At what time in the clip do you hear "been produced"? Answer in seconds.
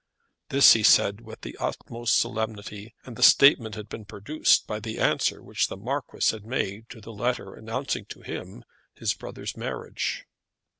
3.87-4.65